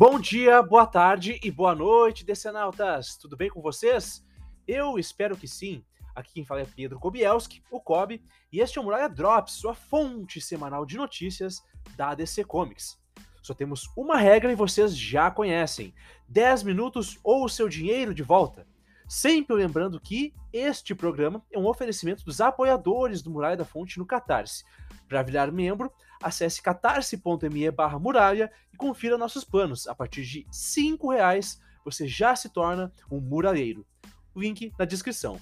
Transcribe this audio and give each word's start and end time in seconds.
Bom 0.00 0.18
dia, 0.18 0.62
boa 0.62 0.86
tarde 0.86 1.38
e 1.44 1.50
boa 1.50 1.74
noite, 1.74 2.24
decenautas! 2.24 3.18
Tudo 3.18 3.36
bem 3.36 3.50
com 3.50 3.60
vocês? 3.60 4.24
Eu 4.66 4.98
espero 4.98 5.36
que 5.36 5.46
sim. 5.46 5.84
Aqui 6.14 6.32
quem 6.32 6.44
fala 6.46 6.62
é 6.62 6.64
Pedro 6.64 6.98
Kobielski, 6.98 7.62
o 7.70 7.78
Kobe, 7.78 8.24
e 8.50 8.60
este 8.60 8.78
é 8.78 8.80
o 8.80 8.84
Muralha 8.84 9.10
Drops, 9.10 9.56
sua 9.56 9.74
fonte 9.74 10.40
semanal 10.40 10.86
de 10.86 10.96
notícias 10.96 11.62
da 11.98 12.14
DC 12.14 12.44
Comics. 12.44 12.98
Só 13.42 13.52
temos 13.52 13.90
uma 13.94 14.16
regra 14.16 14.50
e 14.50 14.54
vocês 14.54 14.96
já 14.96 15.30
conhecem: 15.30 15.92
10 16.26 16.62
minutos 16.62 17.18
ou 17.22 17.44
o 17.44 17.48
seu 17.50 17.68
dinheiro 17.68 18.14
de 18.14 18.22
volta. 18.22 18.66
Sempre 19.10 19.56
lembrando 19.56 19.98
que 19.98 20.32
este 20.52 20.94
programa 20.94 21.44
é 21.50 21.58
um 21.58 21.66
oferecimento 21.66 22.24
dos 22.24 22.40
apoiadores 22.40 23.20
do 23.20 23.28
Muralha 23.28 23.56
da 23.56 23.64
Fonte 23.64 23.98
no 23.98 24.06
Catarse. 24.06 24.62
Para 25.08 25.20
virar 25.24 25.50
membro, 25.50 25.92
acesse 26.22 26.62
catarse.me 26.62 27.72
barra 27.72 27.98
muralha 27.98 28.52
e 28.72 28.76
confira 28.76 29.18
nossos 29.18 29.42
planos. 29.42 29.88
A 29.88 29.96
partir 29.96 30.22
de 30.22 30.46
R$ 30.46 30.96
reais 31.12 31.60
você 31.84 32.06
já 32.06 32.36
se 32.36 32.50
torna 32.50 32.92
um 33.10 33.18
muralheiro. 33.18 33.84
Link 34.36 34.72
na 34.78 34.84
descrição. 34.84 35.40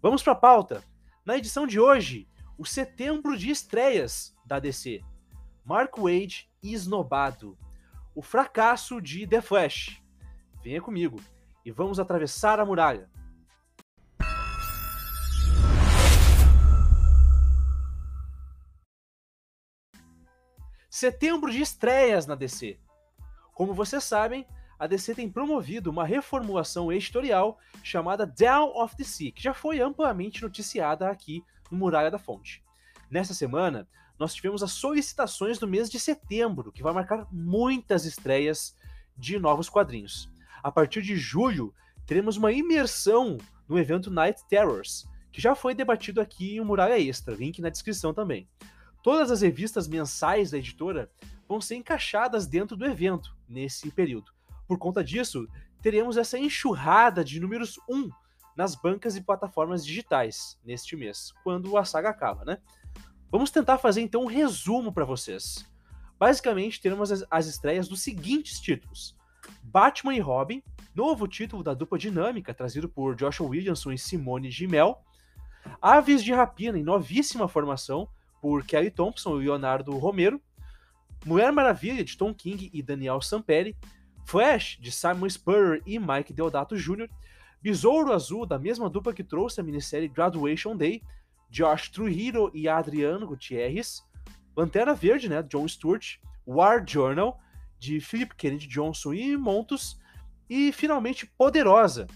Vamos 0.00 0.22
para 0.22 0.32
a 0.32 0.36
pauta. 0.36 0.82
Na 1.22 1.36
edição 1.36 1.66
de 1.66 1.78
hoje, 1.78 2.26
o 2.56 2.64
setembro 2.64 3.36
de 3.36 3.50
estreias 3.50 4.34
da 4.46 4.58
DC. 4.58 5.02
Mark 5.62 5.98
Wade 5.98 6.50
esnobado. 6.62 7.54
O 8.14 8.22
fracasso 8.22 8.98
de 8.98 9.26
The 9.26 9.42
Flash. 9.42 10.02
Venha 10.64 10.80
comigo 10.80 11.20
e 11.64 11.70
vamos 11.70 12.00
atravessar 12.00 12.58
a 12.60 12.64
muralha. 12.64 13.08
Setembro 20.88 21.50
de 21.50 21.60
estreias 21.60 22.26
na 22.26 22.34
DC. 22.34 22.78
Como 23.54 23.72
vocês 23.72 24.02
sabem, 24.04 24.46
a 24.78 24.86
DC 24.86 25.14
tem 25.14 25.30
promovido 25.30 25.90
uma 25.90 26.04
reformulação 26.04 26.90
editorial 26.90 27.58
chamada 27.82 28.26
Down 28.26 28.76
of 28.76 28.96
the 28.96 29.04
Sea, 29.04 29.30
que 29.30 29.42
já 29.42 29.54
foi 29.54 29.80
amplamente 29.80 30.42
noticiada 30.42 31.08
aqui 31.10 31.44
no 31.70 31.78
Muralha 31.78 32.10
da 32.10 32.18
Fonte. 32.18 32.64
Nessa 33.10 33.34
semana, 33.34 33.88
nós 34.18 34.34
tivemos 34.34 34.62
as 34.62 34.72
solicitações 34.72 35.58
do 35.58 35.68
mês 35.68 35.90
de 35.90 36.00
setembro, 36.00 36.72
que 36.72 36.82
vai 36.82 36.92
marcar 36.92 37.26
muitas 37.30 38.04
estreias 38.04 38.74
de 39.16 39.38
novos 39.38 39.68
quadrinhos. 39.68 40.30
A 40.62 40.70
partir 40.70 41.02
de 41.02 41.16
julho, 41.16 41.74
teremos 42.06 42.36
uma 42.36 42.52
imersão 42.52 43.38
no 43.68 43.78
evento 43.78 44.10
Night 44.10 44.42
Terrors, 44.48 45.06
que 45.32 45.40
já 45.40 45.54
foi 45.54 45.74
debatido 45.74 46.20
aqui 46.20 46.56
em 46.56 46.60
um 46.60 46.64
Muralha 46.64 47.00
Extra, 47.00 47.34
link 47.34 47.60
na 47.60 47.68
descrição 47.68 48.12
também. 48.12 48.48
Todas 49.02 49.30
as 49.30 49.40
revistas 49.40 49.88
mensais 49.88 50.50
da 50.50 50.58
editora 50.58 51.10
vão 51.48 51.60
ser 51.60 51.76
encaixadas 51.76 52.46
dentro 52.46 52.76
do 52.76 52.84
evento 52.84 53.34
nesse 53.48 53.90
período. 53.90 54.32
Por 54.68 54.78
conta 54.78 55.02
disso, 55.02 55.48
teremos 55.80 56.16
essa 56.16 56.38
enxurrada 56.38 57.24
de 57.24 57.40
números 57.40 57.78
1 57.88 58.10
nas 58.56 58.74
bancas 58.74 59.16
e 59.16 59.22
plataformas 59.22 59.84
digitais 59.84 60.58
neste 60.64 60.96
mês, 60.96 61.32
quando 61.42 61.76
a 61.76 61.84
saga 61.84 62.10
acaba, 62.10 62.44
né? 62.44 62.58
Vamos 63.30 63.50
tentar 63.50 63.78
fazer 63.78 64.00
então 64.00 64.24
um 64.24 64.26
resumo 64.26 64.92
para 64.92 65.04
vocês. 65.04 65.64
Basicamente, 66.18 66.80
teremos 66.80 67.10
as, 67.10 67.24
as 67.30 67.46
estreias 67.46 67.88
dos 67.88 68.02
seguintes 68.02 68.60
títulos: 68.60 69.16
Batman 69.62 70.14
e 70.14 70.20
Robin, 70.20 70.62
novo 70.94 71.26
título 71.26 71.62
da 71.62 71.74
dupla 71.74 71.98
dinâmica 71.98 72.54
trazido 72.54 72.88
por 72.88 73.14
Joshua 73.14 73.48
Williamson 73.48 73.92
e 73.92 73.98
Simone 73.98 74.50
Gimel. 74.50 74.98
Aves 75.80 76.24
de 76.24 76.32
Rapina 76.32 76.78
em 76.78 76.82
novíssima 76.82 77.48
formação 77.48 78.08
por 78.40 78.64
Kelly 78.64 78.90
Thompson 78.90 79.40
e 79.40 79.44
Leonardo 79.44 79.96
Romero. 79.98 80.40
Mulher 81.24 81.52
Maravilha 81.52 82.02
de 82.02 82.16
Tom 82.16 82.32
King 82.32 82.70
e 82.72 82.82
Daniel 82.82 83.20
Samperi. 83.20 83.76
Flash 84.24 84.78
de 84.80 84.92
Simon 84.92 85.28
Spurrier 85.28 85.82
e 85.84 85.98
Mike 85.98 86.32
Deodato 86.32 86.76
Jr. 86.76 87.08
Besouro 87.60 88.12
Azul 88.12 88.46
da 88.46 88.58
mesma 88.58 88.88
dupla 88.88 89.12
que 89.12 89.24
trouxe 89.24 89.60
a 89.60 89.64
minissérie 89.64 90.08
Graduation 90.08 90.76
Day 90.76 91.02
Josh 91.50 91.90
Trujillo 91.90 92.50
e 92.54 92.68
Adriano 92.68 93.26
Gutierrez, 93.26 94.06
Lanterna 94.56 94.94
Verde, 94.94 95.28
né, 95.28 95.42
John 95.42 95.66
Stewart, 95.66 96.18
War 96.46 96.84
Journal, 96.86 97.38
de 97.80 97.98
Philip 97.98 98.34
Kennedy 98.36 98.68
Johnson 98.68 99.14
e 99.14 99.36
Montos, 99.36 99.98
e 100.48 100.70
finalmente 100.70 101.26
Poderosa, 101.26 102.06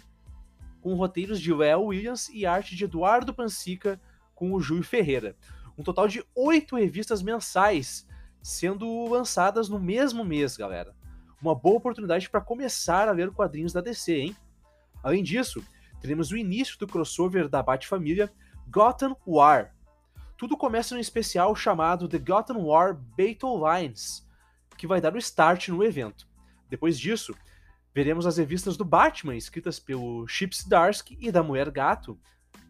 com 0.80 0.94
roteiros 0.94 1.40
de 1.40 1.52
Léo 1.52 1.84
Williams 1.84 2.28
e 2.28 2.44
arte 2.44 2.76
de 2.76 2.84
Eduardo 2.84 3.32
Pansica 3.32 4.00
com 4.34 4.52
o 4.52 4.60
Júlio 4.60 4.84
Ferreira. 4.84 5.34
Um 5.78 5.82
total 5.82 6.06
de 6.06 6.22
oito 6.34 6.76
revistas 6.76 7.22
mensais 7.22 8.06
sendo 8.42 9.08
lançadas 9.08 9.68
no 9.68 9.80
mesmo 9.80 10.22
mês, 10.22 10.56
galera. 10.56 10.94
Uma 11.40 11.54
boa 11.54 11.78
oportunidade 11.78 12.28
para 12.28 12.40
começar 12.40 13.08
a 13.08 13.12
ler 13.12 13.30
quadrinhos 13.30 13.72
da 13.72 13.80
DC, 13.80 14.14
hein? 14.14 14.36
Além 15.02 15.22
disso, 15.22 15.64
teremos 16.00 16.30
o 16.30 16.36
início 16.36 16.78
do 16.78 16.86
crossover 16.86 17.48
da 17.48 17.62
Bat-Família 17.62 18.30
Gotham 18.68 19.16
War. 19.26 19.74
Tudo 20.36 20.56
começa 20.56 20.94
num 20.94 21.00
especial 21.00 21.54
chamado 21.56 22.08
The 22.08 22.18
Gotham 22.18 22.58
War 22.64 22.94
Battle 22.94 23.62
Lines, 23.64 24.23
que 24.84 24.88
vai 24.88 25.00
dar 25.00 25.14
o 25.14 25.18
start 25.18 25.68
no 25.68 25.82
evento. 25.82 26.28
Depois 26.68 27.00
disso, 27.00 27.34
veremos 27.94 28.26
as 28.26 28.36
revistas 28.36 28.76
do 28.76 28.84
Batman, 28.84 29.34
escritas 29.34 29.80
pelo 29.80 30.28
Chip 30.28 30.54
Zdarsky 30.54 31.16
e 31.18 31.32
da 31.32 31.42
Mulher 31.42 31.70
Gato, 31.70 32.20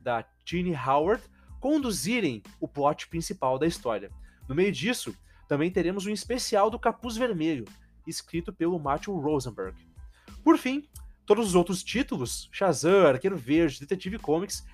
da 0.00 0.22
Tini 0.44 0.76
Howard, 0.76 1.24
conduzirem 1.58 2.40
o 2.60 2.68
plot 2.68 3.08
principal 3.08 3.58
da 3.58 3.66
história. 3.66 4.12
No 4.48 4.54
meio 4.54 4.70
disso, 4.70 5.12
também 5.48 5.72
teremos 5.72 6.06
um 6.06 6.10
especial 6.10 6.70
do 6.70 6.78
Capuz 6.78 7.16
Vermelho, 7.16 7.64
escrito 8.06 8.52
pelo 8.52 8.78
Matthew 8.78 9.18
Rosenberg. 9.18 9.76
Por 10.44 10.56
fim, 10.56 10.88
todos 11.26 11.48
os 11.48 11.54
outros 11.56 11.82
títulos, 11.82 12.48
Shazam, 12.52 13.08
Arqueiro 13.08 13.36
Verde, 13.36 13.80
Detetive 13.80 14.20
Comics, 14.20 14.64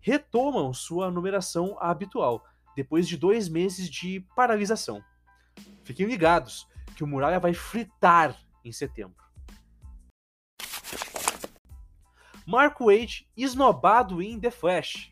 retomam 0.00 0.70
sua 0.74 1.10
numeração 1.10 1.78
habitual, 1.80 2.44
depois 2.76 3.08
de 3.08 3.16
dois 3.16 3.48
meses 3.48 3.88
de 3.88 4.20
paralisação. 4.36 5.02
Fiquem 5.82 6.04
ligados 6.04 6.68
que 7.00 7.04
o 7.04 7.06
Muralha 7.06 7.40
vai 7.40 7.54
fritar 7.54 8.38
em 8.62 8.70
setembro. 8.70 9.24
Mark 12.46 12.78
Waid 12.78 13.26
esnobado 13.34 14.20
em 14.20 14.38
The 14.38 14.50
Flash. 14.50 15.10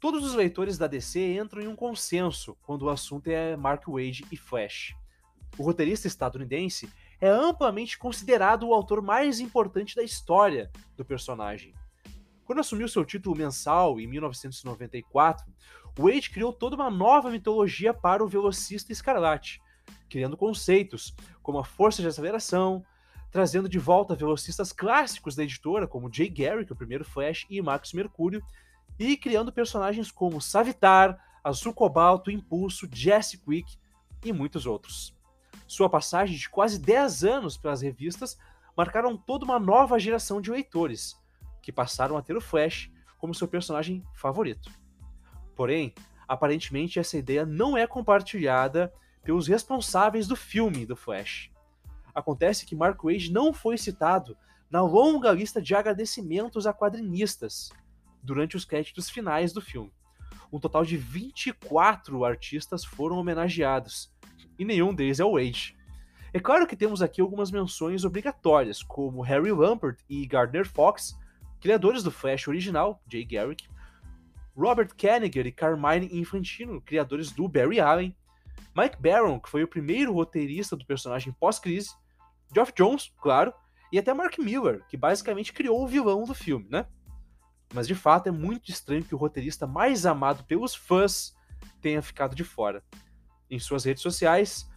Todos 0.00 0.24
os 0.24 0.34
leitores 0.34 0.76
da 0.76 0.88
DC 0.88 1.36
entram 1.36 1.62
em 1.62 1.68
um 1.68 1.76
consenso 1.76 2.56
quando 2.60 2.82
o 2.82 2.90
assunto 2.90 3.28
é 3.28 3.56
Mark 3.56 3.86
Wade 3.86 4.26
e 4.32 4.36
Flash. 4.36 4.96
O 5.56 5.62
roteirista 5.62 6.08
estadunidense 6.08 6.92
é 7.20 7.28
amplamente 7.28 7.96
considerado 7.96 8.66
o 8.66 8.74
autor 8.74 9.00
mais 9.00 9.38
importante 9.38 9.94
da 9.94 10.02
história 10.02 10.72
do 10.96 11.04
personagem. 11.04 11.72
Quando 12.44 12.58
assumiu 12.58 12.88
seu 12.88 13.04
título 13.04 13.36
mensal 13.36 14.00
em 14.00 14.08
1994, 14.08 15.46
Wade 15.96 16.30
criou 16.30 16.52
toda 16.52 16.74
uma 16.74 16.90
nova 16.90 17.30
mitologia 17.30 17.94
para 17.94 18.24
o 18.24 18.28
velocista 18.28 18.90
escarlate, 18.90 19.60
criando 20.08 20.36
conceitos 20.36 21.14
como 21.42 21.58
a 21.58 21.64
força 21.64 22.02
de 22.02 22.08
aceleração, 22.08 22.84
trazendo 23.30 23.68
de 23.68 23.78
volta 23.78 24.14
velocistas 24.14 24.72
clássicos 24.72 25.34
da 25.34 25.42
editora, 25.42 25.86
como 25.86 26.12
Jay 26.12 26.28
Garrick, 26.28 26.72
o 26.72 26.76
primeiro 26.76 27.04
Flash, 27.04 27.46
e 27.50 27.60
Max 27.60 27.92
Mercúrio, 27.92 28.42
e 28.98 29.16
criando 29.16 29.52
personagens 29.52 30.10
como 30.10 30.40
Savitar, 30.40 31.18
Azul 31.44 31.74
Cobalto, 31.74 32.30
Impulso, 32.30 32.88
Jesse 32.90 33.38
Quick 33.38 33.76
e 34.24 34.32
muitos 34.32 34.66
outros. 34.66 35.14
Sua 35.66 35.90
passagem 35.90 36.36
de 36.36 36.48
quase 36.48 36.78
10 36.78 37.24
anos 37.24 37.56
pelas 37.56 37.82
revistas 37.82 38.38
marcaram 38.76 39.16
toda 39.16 39.44
uma 39.44 39.58
nova 39.58 39.98
geração 39.98 40.40
de 40.40 40.50
leitores, 40.50 41.16
que 41.62 41.72
passaram 41.72 42.16
a 42.16 42.22
ter 42.22 42.36
o 42.36 42.40
Flash 42.40 42.90
como 43.18 43.34
seu 43.34 43.48
personagem 43.48 44.04
favorito. 44.14 44.70
Porém, 45.54 45.94
aparentemente 46.28 46.98
essa 46.98 47.16
ideia 47.16 47.44
não 47.44 47.76
é 47.76 47.86
compartilhada 47.86 48.92
pelos 49.26 49.48
responsáveis 49.48 50.28
do 50.28 50.36
filme 50.36 50.86
do 50.86 50.94
Flash. 50.94 51.50
Acontece 52.14 52.64
que 52.64 52.76
Mark 52.76 53.02
Wade 53.02 53.32
não 53.32 53.52
foi 53.52 53.76
citado 53.76 54.38
na 54.70 54.80
longa 54.80 55.32
lista 55.32 55.60
de 55.60 55.74
agradecimentos 55.74 56.64
a 56.64 56.72
quadrinistas 56.72 57.70
durante 58.22 58.56
os 58.56 58.64
créditos 58.64 59.10
finais 59.10 59.52
do 59.52 59.60
filme. 59.60 59.92
Um 60.52 60.60
total 60.60 60.84
de 60.84 60.96
24 60.96 62.24
artistas 62.24 62.84
foram 62.84 63.18
homenageados, 63.18 64.14
e 64.56 64.64
nenhum 64.64 64.94
deles 64.94 65.18
é 65.18 65.24
o 65.24 65.32
Wade. 65.32 65.76
É 66.32 66.38
claro 66.38 66.64
que 66.64 66.76
temos 66.76 67.02
aqui 67.02 67.20
algumas 67.20 67.50
menções 67.50 68.04
obrigatórias, 68.04 68.80
como 68.80 69.22
Harry 69.22 69.50
Lampert 69.50 69.98
e 70.08 70.24
Gardner 70.24 70.68
Fox, 70.68 71.18
criadores 71.60 72.04
do 72.04 72.12
Flash 72.12 72.46
original, 72.46 73.02
Jay 73.10 73.24
Garrick, 73.24 73.66
Robert 74.56 74.94
Kanigher 74.96 75.46
e 75.46 75.52
Carmine 75.52 76.08
Infantino, 76.12 76.80
criadores 76.80 77.32
do 77.32 77.48
Barry 77.48 77.80
Allen, 77.80 78.16
Mike 78.76 79.00
Barron, 79.00 79.40
que 79.40 79.48
foi 79.48 79.62
o 79.62 79.68
primeiro 79.68 80.12
roteirista 80.12 80.76
do 80.76 80.84
personagem 80.84 81.32
pós-crise, 81.32 81.90
Geoff 82.54 82.72
Jones, 82.76 83.12
claro, 83.20 83.52
e 83.92 83.98
até 83.98 84.12
Mark 84.12 84.38
Miller, 84.38 84.84
que 84.88 84.96
basicamente 84.96 85.52
criou 85.52 85.82
o 85.82 85.86
vilão 85.86 86.24
do 86.24 86.34
filme, 86.34 86.66
né? 86.68 86.86
Mas 87.72 87.86
de 87.86 87.94
fato 87.94 88.28
é 88.28 88.32
muito 88.32 88.70
estranho 88.70 89.04
que 89.04 89.14
o 89.14 89.18
roteirista 89.18 89.66
mais 89.66 90.06
amado 90.06 90.44
pelos 90.44 90.74
fãs 90.74 91.34
tenha 91.80 92.02
ficado 92.02 92.34
de 92.34 92.44
fora. 92.44 92.82
Em 93.50 93.58
suas 93.58 93.84
redes 93.84 94.02
sociais, 94.02 94.68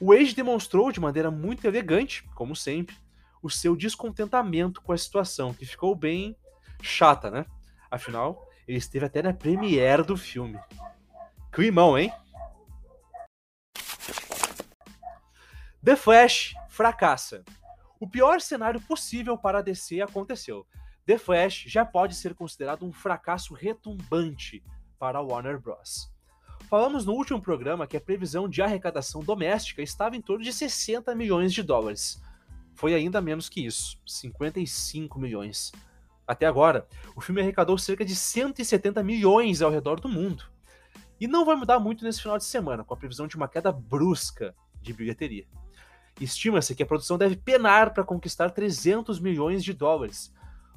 O 0.00 0.12
Age 0.12 0.34
demonstrou 0.34 0.90
de 0.90 1.00
maneira 1.00 1.30
muito 1.30 1.66
elegante, 1.66 2.22
como 2.34 2.56
sempre, 2.56 2.96
o 3.42 3.50
seu 3.50 3.76
descontentamento 3.76 4.80
com 4.80 4.92
a 4.92 4.98
situação, 4.98 5.52
que 5.52 5.66
ficou 5.66 5.94
bem 5.94 6.34
chata, 6.80 7.30
né? 7.30 7.44
Afinal, 7.90 8.48
ele 8.66 8.78
esteve 8.78 9.04
até 9.04 9.22
na 9.22 9.34
premiere 9.34 10.02
do 10.02 10.16
filme. 10.16 10.58
Climão, 11.52 11.98
hein? 11.98 12.12
The 15.82 15.96
Flash 15.96 16.52
fracassa. 16.68 17.42
O 17.98 18.06
pior 18.06 18.38
cenário 18.42 18.78
possível 18.82 19.38
para 19.38 19.60
a 19.60 19.62
DC 19.62 20.02
aconteceu. 20.02 20.66
The 21.06 21.16
Flash 21.16 21.64
já 21.68 21.86
pode 21.86 22.14
ser 22.14 22.34
considerado 22.34 22.84
um 22.84 22.92
fracasso 22.92 23.54
retumbante 23.54 24.62
para 24.98 25.18
a 25.18 25.22
Warner 25.22 25.58
Bros. 25.58 26.12
Falamos 26.68 27.06
no 27.06 27.14
último 27.14 27.40
programa 27.40 27.86
que 27.86 27.96
a 27.96 28.00
previsão 28.00 28.46
de 28.46 28.60
arrecadação 28.60 29.22
doméstica 29.22 29.80
estava 29.80 30.14
em 30.14 30.20
torno 30.20 30.44
de 30.44 30.52
60 30.52 31.14
milhões 31.14 31.50
de 31.50 31.62
dólares. 31.62 32.20
Foi 32.74 32.94
ainda 32.94 33.22
menos 33.22 33.48
que 33.48 33.64
isso, 33.64 33.98
55 34.06 35.18
milhões. 35.18 35.72
Até 36.26 36.44
agora, 36.44 36.86
o 37.16 37.22
filme 37.22 37.40
arrecadou 37.40 37.78
cerca 37.78 38.04
de 38.04 38.14
170 38.14 39.02
milhões 39.02 39.62
ao 39.62 39.70
redor 39.70 39.98
do 39.98 40.10
mundo. 40.10 40.44
E 41.18 41.26
não 41.26 41.46
vai 41.46 41.56
mudar 41.56 41.80
muito 41.80 42.04
nesse 42.04 42.20
final 42.20 42.36
de 42.36 42.44
semana, 42.44 42.84
com 42.84 42.92
a 42.92 42.96
previsão 42.98 43.26
de 43.26 43.36
uma 43.36 43.48
queda 43.48 43.72
brusca 43.72 44.54
de 44.82 44.92
bilheteria. 44.92 45.46
Estima-se 46.20 46.74
que 46.74 46.82
a 46.82 46.86
produção 46.86 47.16
deve 47.16 47.34
penar 47.34 47.94
para 47.94 48.04
conquistar 48.04 48.50
300 48.50 49.18
milhões 49.18 49.64
de 49.64 49.72
dólares, 49.72 50.32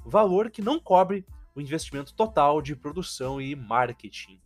valor 0.06 0.50
que 0.50 0.62
não 0.62 0.80
cobre 0.80 1.26
o 1.54 1.60
investimento 1.60 2.14
total 2.14 2.62
de 2.62 2.76
produção 2.76 3.42
e 3.42 3.54
marketing. 3.54 4.42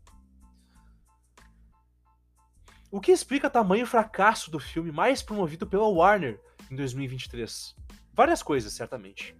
O 2.89 2.99
que 2.99 3.11
explica 3.11 3.49
tamanho 3.49 3.85
fracasso 3.85 4.49
do 4.49 4.59
filme 4.59 4.91
mais 4.91 5.21
promovido 5.21 5.67
pela 5.67 5.88
Warner 5.88 6.41
em 6.71 6.75
2023? 6.75 7.75
Várias 8.13 8.41
coisas, 8.41 8.73
certamente. 8.73 9.35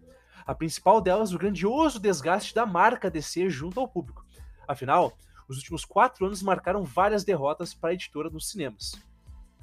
A 0.46 0.54
principal 0.54 1.02
delas, 1.02 1.34
o 1.34 1.38
grandioso 1.38 2.00
desgaste 2.00 2.54
da 2.54 2.66
marca 2.66 3.10
DC 3.10 3.50
junto 3.50 3.80
ao 3.80 3.88
público. 3.88 4.26
Afinal, 4.68 5.18
os 5.48 5.58
últimos 5.58 5.84
quatro 5.86 6.26
anos 6.26 6.44
marcaram 6.44 6.84
várias 6.84 7.24
derrotas 7.24 7.74
para 7.74 7.90
a 7.90 7.94
editora 7.94 8.30
nos 8.30 8.50
cinemas. 8.50 8.94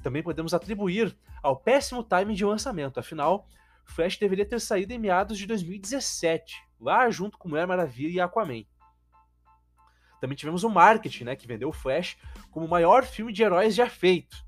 Também 0.03 0.21
podemos 0.21 0.53
atribuir 0.53 1.15
ao 1.45 1.55
péssimo 1.55 2.03
timing 2.03 2.33
de 2.33 2.43
lançamento, 2.43 2.99
afinal, 2.99 3.47
Flash 3.85 4.17
deveria 4.17 4.47
ter 4.47 4.59
saído 4.59 4.93
em 4.93 4.97
meados 4.97 5.37
de 5.37 5.45
2017, 5.45 6.55
lá 6.81 7.07
junto 7.11 7.37
com 7.37 7.47
Mulher 7.47 7.67
Maravilha 7.67 8.15
e 8.15 8.19
Aquaman. 8.19 8.63
Também 10.19 10.35
tivemos 10.35 10.63
o 10.63 10.69
marketing, 10.71 11.25
né, 11.25 11.35
que 11.35 11.45
vendeu 11.45 11.69
o 11.69 11.71
Flash 11.71 12.17
como 12.49 12.65
o 12.65 12.69
maior 12.69 13.05
filme 13.05 13.31
de 13.31 13.43
heróis 13.43 13.75
já 13.75 13.87
feito. 13.87 14.43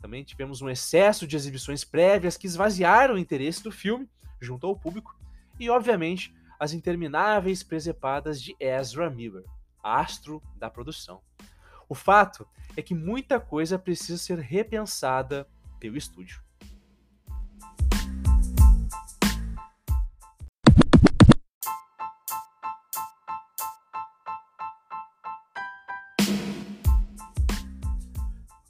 Também 0.00 0.22
tivemos 0.22 0.62
um 0.62 0.70
excesso 0.70 1.26
de 1.26 1.34
exibições 1.34 1.82
prévias 1.82 2.36
que 2.36 2.46
esvaziaram 2.46 3.16
o 3.16 3.18
interesse 3.18 3.64
do 3.64 3.72
filme 3.72 4.08
junto 4.40 4.68
ao 4.68 4.78
público 4.78 5.18
e, 5.58 5.68
obviamente, 5.68 6.32
as 6.60 6.72
intermináveis 6.72 7.64
presepadas 7.64 8.40
de 8.40 8.54
Ezra 8.60 9.10
Miller, 9.10 9.42
astro 9.82 10.40
da 10.58 10.70
produção. 10.70 11.20
O 11.88 11.94
fato 11.94 12.46
é 12.76 12.82
que 12.82 12.94
muita 12.94 13.40
coisa 13.40 13.76
precisa 13.76 14.16
ser 14.16 14.38
repensada 14.38 15.48
pelo 15.84 15.98
estúdio. 15.98 16.40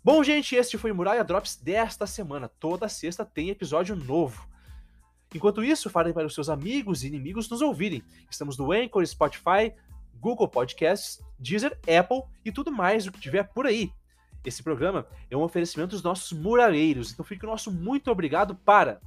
Bom, 0.02 0.24
gente, 0.24 0.56
este 0.56 0.76
foi 0.76 0.92
Muralha 0.92 1.22
Drops 1.22 1.54
desta 1.54 2.04
semana. 2.04 2.48
Toda 2.48 2.88
sexta 2.88 3.24
tem 3.24 3.48
episódio 3.48 3.94
novo. 3.94 4.48
Enquanto 5.32 5.62
isso, 5.62 5.88
falem 5.88 6.12
para 6.12 6.26
os 6.26 6.34
seus 6.34 6.48
amigos 6.48 7.04
e 7.04 7.06
inimigos 7.06 7.48
nos 7.48 7.62
ouvirem. 7.62 8.02
Estamos 8.28 8.58
no 8.58 8.72
Anchor, 8.72 9.06
Spotify, 9.06 9.72
Google 10.14 10.48
Podcasts, 10.48 11.22
Deezer, 11.38 11.78
Apple 11.82 12.22
e 12.44 12.50
tudo 12.50 12.72
mais 12.72 13.06
o 13.06 13.12
que 13.12 13.20
tiver 13.20 13.44
por 13.44 13.66
aí. 13.66 13.92
Esse 14.44 14.62
programa 14.62 15.06
é 15.30 15.36
um 15.36 15.42
oferecimento 15.42 15.90
dos 15.90 16.02
nossos 16.02 16.32
muraleiros, 16.32 17.12
então 17.12 17.24
fica 17.24 17.46
o 17.46 17.50
nosso 17.50 17.72
muito 17.72 18.10
obrigado 18.10 18.54
para 18.54 19.00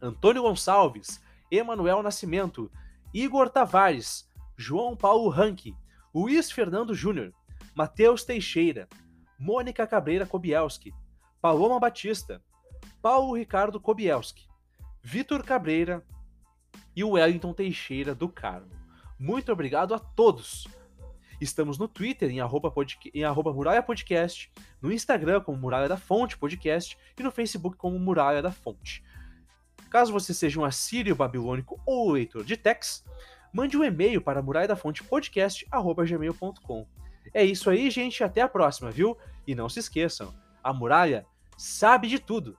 Antônio 0.00 0.42
Gonçalves, 0.42 1.20
Emanuel 1.50 2.02
Nascimento, 2.02 2.70
Igor 3.12 3.50
Tavares, 3.50 4.28
João 4.56 4.96
Paulo 4.96 5.28
Ranque, 5.28 5.76
Luiz 6.14 6.50
Fernando 6.50 6.94
Júnior, 6.94 7.32
Matheus 7.74 8.24
Teixeira, 8.24 8.88
Mônica 9.38 9.86
Cabreira 9.86 10.24
Kobielski, 10.24 10.94
Paloma 11.40 11.78
Batista, 11.78 12.42
Paulo 13.02 13.36
Ricardo 13.36 13.78
Kobielski, 13.78 14.48
Vitor 15.02 15.44
Cabreira 15.44 16.02
e 16.94 17.04
Wellington 17.04 17.52
Teixeira 17.52 18.14
do 18.14 18.28
Carmo. 18.28 18.70
Muito 19.18 19.52
obrigado 19.52 19.94
a 19.94 19.98
todos. 19.98 20.66
Estamos 21.40 21.78
no 21.78 21.86
Twitter 21.86 22.30
em 22.30 22.40
arroba, 22.40 22.72
em 23.14 23.24
arroba 23.24 23.52
Muralha 23.52 23.82
Podcast, 23.82 24.50
no 24.80 24.92
Instagram 24.92 25.40
como 25.40 25.58
Muralha 25.58 25.88
da 25.88 25.96
Fonte 25.96 26.38
Podcast 26.38 26.96
e 27.18 27.22
no 27.22 27.30
Facebook 27.30 27.76
como 27.76 27.98
Muralha 27.98 28.40
da 28.40 28.50
Fonte. 28.50 29.04
Caso 29.90 30.12
você 30.12 30.34
seja 30.34 30.60
um 30.60 30.64
assírio 30.64 31.14
babilônico 31.14 31.80
ou 31.86 32.12
leitor 32.12 32.44
de 32.44 32.56
text, 32.56 33.04
mande 33.52 33.76
um 33.76 33.84
e-mail 33.84 34.20
para 34.20 34.42
muralha 34.42 34.68
da 34.68 34.76
fonte 34.76 35.02
podcast@gmail.com. 35.04 36.86
É 37.32 37.44
isso 37.44 37.70
aí, 37.70 37.90
gente, 37.90 38.22
até 38.22 38.40
a 38.40 38.48
próxima, 38.48 38.90
viu? 38.90 39.16
E 39.46 39.54
não 39.54 39.68
se 39.68 39.78
esqueçam, 39.78 40.34
a 40.62 40.72
muralha 40.72 41.24
sabe 41.56 42.08
de 42.08 42.18
tudo. 42.18 42.58